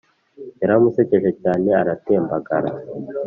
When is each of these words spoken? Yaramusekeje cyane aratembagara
Yaramusekeje 0.61 1.29
cyane 1.41 1.67
aratembagara 1.81 2.69